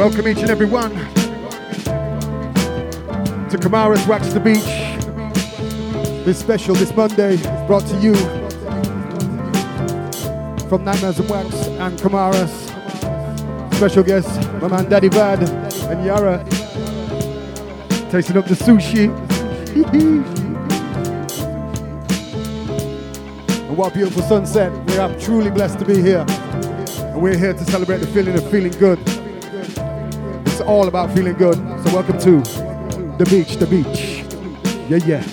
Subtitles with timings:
[0.00, 0.94] Welcome each and every one
[3.50, 4.64] to Kumharas Wax Da Beach.
[6.24, 8.14] This special this Monday is brought to you
[10.70, 12.48] from Nightmares on Wax and Kumharas.
[13.74, 16.42] Special guests, my man Daddy Vad and Yara.
[18.10, 19.14] Tasting up the sushi.
[23.68, 24.72] and what a beautiful sunset.
[24.86, 26.24] We are truly blessed to be here.
[26.26, 29.09] And we're here to celebrate the feeling of feeling good
[30.70, 31.56] all about feeling good.
[31.56, 32.40] So welcome to
[33.18, 34.24] the beach, the beach.
[34.88, 35.29] Yeah, yeah.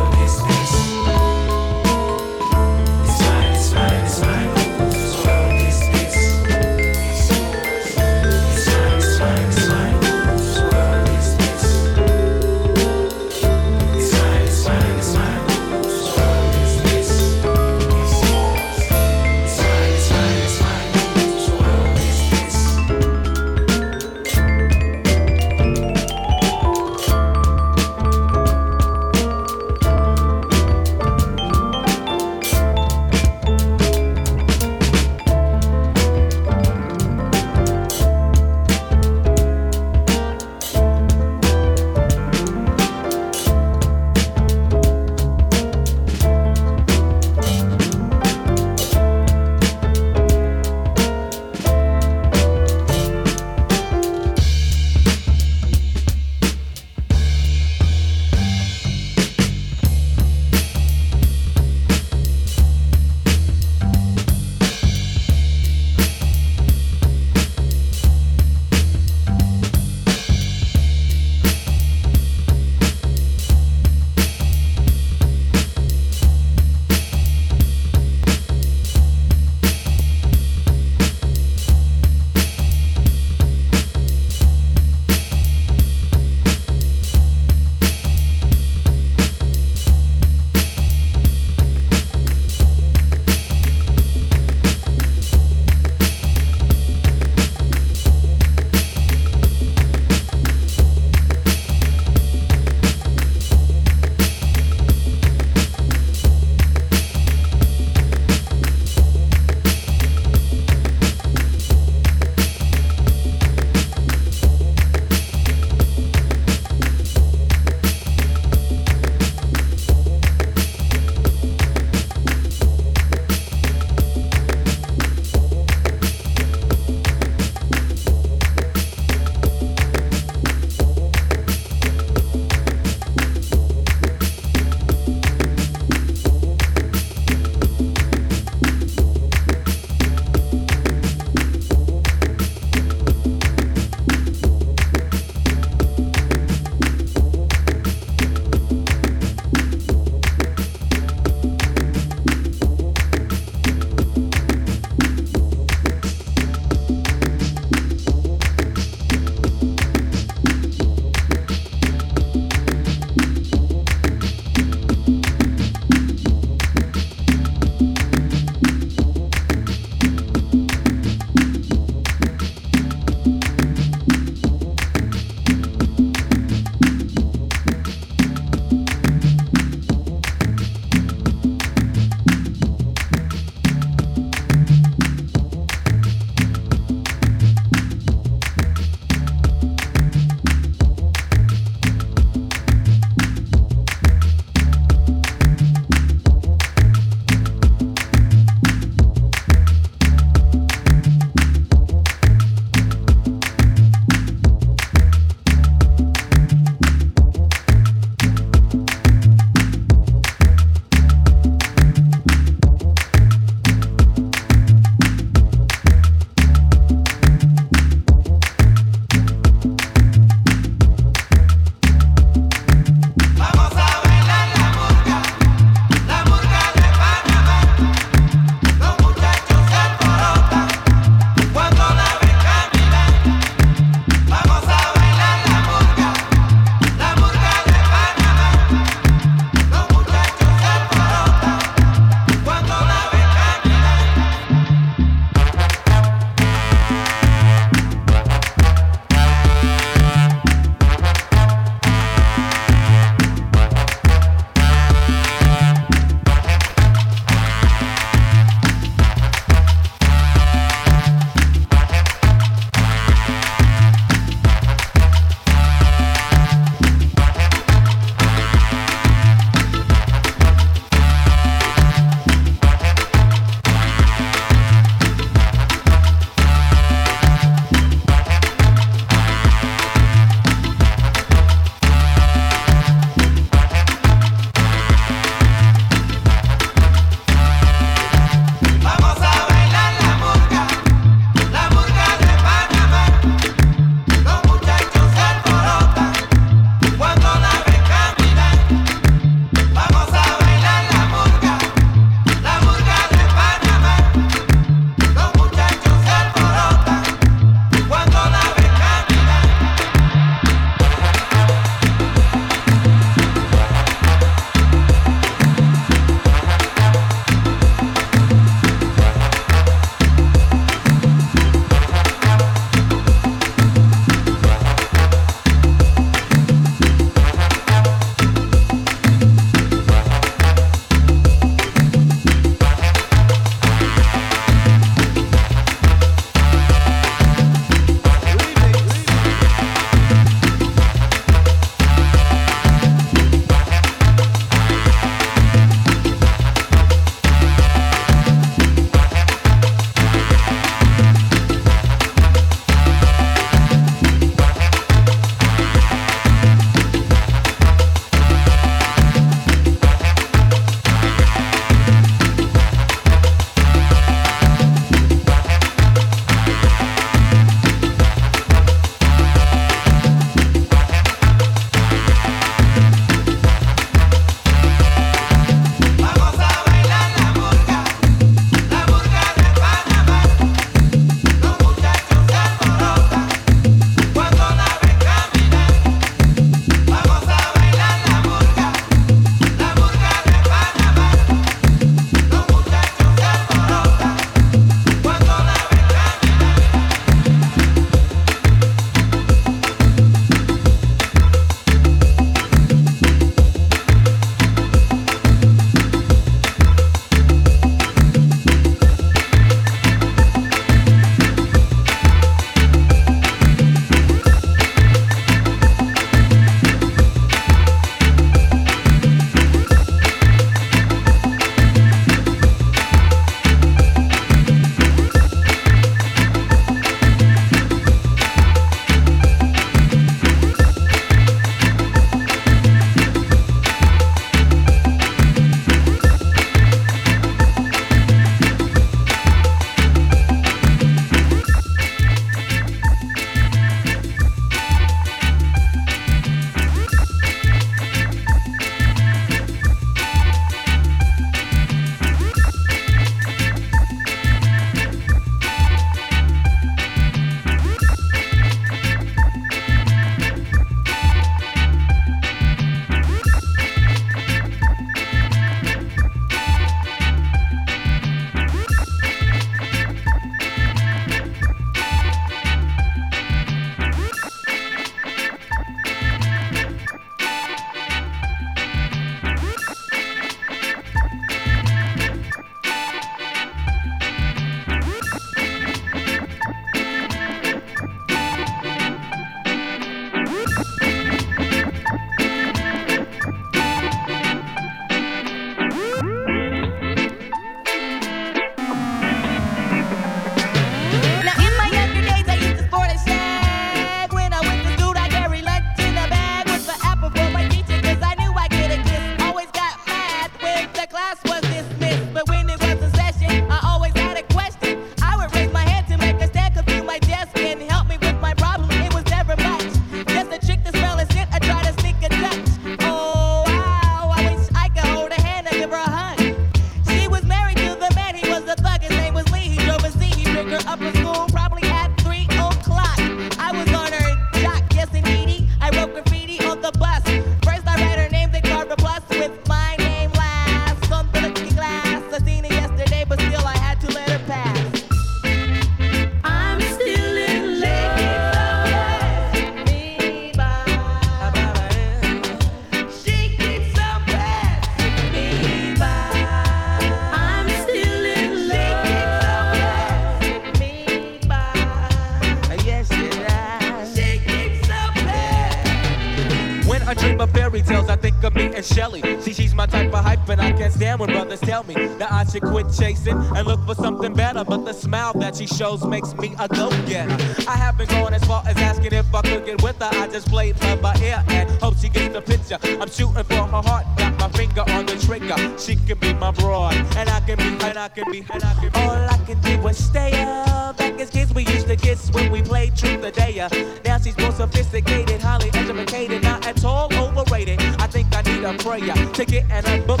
[572.68, 574.44] Quit chasing and look for something better.
[574.44, 577.16] But the smile that she shows makes me a go-getter.
[577.48, 579.90] I haven't gone as far as asking if I could get with her.
[579.92, 582.58] I just played her by ear and hope she gets the picture.
[582.80, 585.36] I'm shooting for her heart, got my finger on the trigger.
[585.58, 588.54] She can be my broad, and I can be, and I can be, and I
[588.54, 588.78] can be.
[588.78, 590.76] All I can do is stay up.
[590.76, 593.48] Back as kids, we used to kiss when we played truth or dare.
[593.84, 597.60] Now she's more sophisticated, highly educated, not at all overrated.
[597.78, 600.00] I think I need a prayer to get in a book,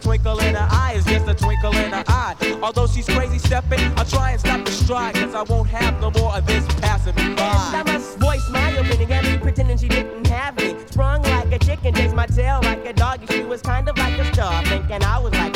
[0.00, 2.34] twinkle in her eye is just a twinkle in her eye.
[2.62, 6.10] Although she's crazy stepping, I'll try and stop the stride, cause I won't have no
[6.10, 7.52] more of this passing me by.
[7.74, 10.76] I must voice my opinion, and me pretending she didn't have me.
[10.86, 13.20] Sprung like a chicken, chased my tail like a dog.
[13.30, 15.49] She was kind of like a star, thinking I was like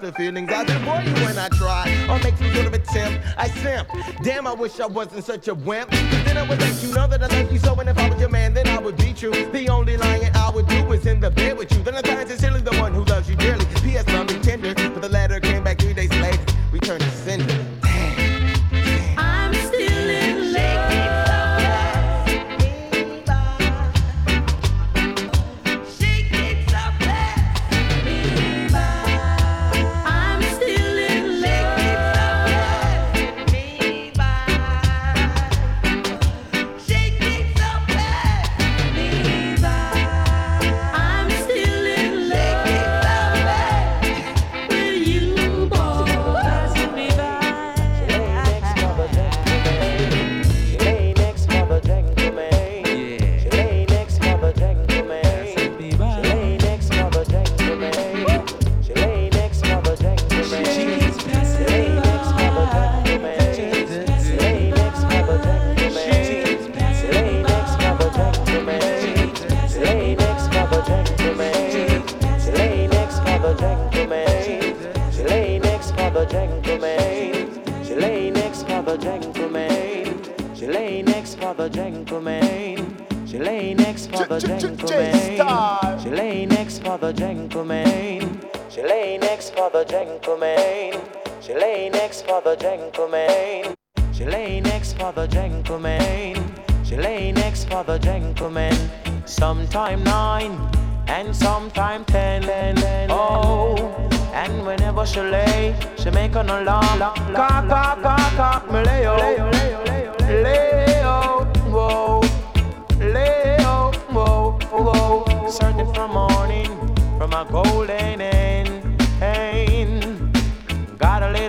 [0.00, 3.26] about the feelings I for you when I try or make some sort of attempt.
[3.36, 3.88] I simp.
[4.22, 5.90] Damn, I wish I wasn't such a wimp.
[5.90, 7.74] Then I would let you know that I love you so.
[7.74, 8.19] And if I was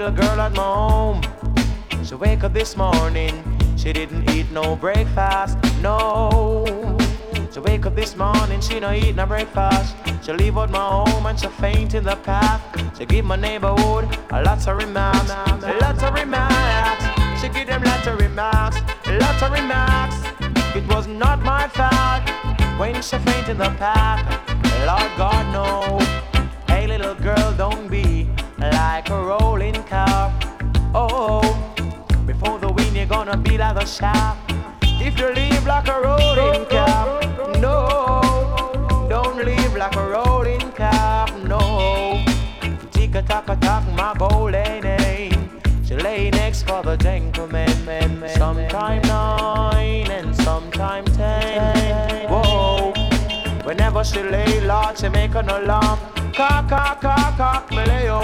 [0.01, 1.21] little girl at my home.
[2.03, 3.35] She wake up this morning,
[3.77, 6.97] she didn't eat no breakfast, no.
[7.53, 9.95] She wake up this morning, she no eat no breakfast.
[10.23, 12.61] She leave out my home and she faint in the path.
[12.97, 17.03] She give my neighborhood a lot of remarks, a lot of remarks.
[17.39, 20.15] She give them lots of remarks, lots of remarks.
[20.75, 22.23] It was not my fault
[22.79, 24.25] when she faint in the path.
[24.87, 25.99] Lord God no.
[26.67, 28.30] Hey little girl, don't be
[28.61, 30.31] like a rolling car.
[30.93, 31.41] Oh,
[32.25, 34.39] before the wind, you're gonna be like a shaft.
[34.83, 37.21] If you live like a rolling car,
[37.59, 42.23] no, don't live like a rolling car, no.
[42.91, 45.61] Tick a tock a tock, my golden name.
[45.83, 47.67] She lay next for the gentleman,
[48.29, 52.29] sometime nine and sometime ten.
[52.29, 52.93] Whoa.
[53.63, 55.99] Whenever she lay, Lord, she make an alarm
[56.41, 58.19] cock, cock, cock, cock, leo,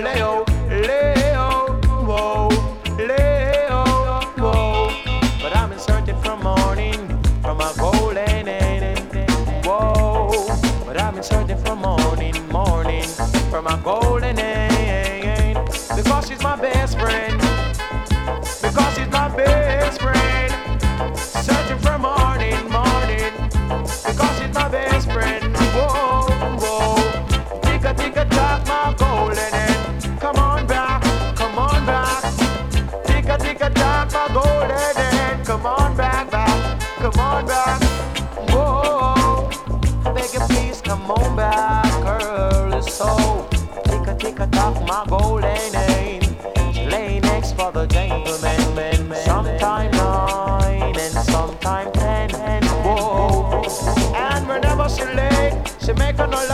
[0.00, 1.66] leo, leo,
[2.08, 2.48] whoa,
[2.96, 3.84] leo,
[4.38, 4.90] whoa.
[5.42, 7.00] But I'm inserted from morning,
[7.42, 8.46] from a golden
[9.66, 10.46] whoa.
[10.86, 13.08] But I'm inserted from morning, morning,
[13.50, 14.36] from a golden
[15.94, 17.37] Because she's my best friend.
[56.18, 56.47] turn all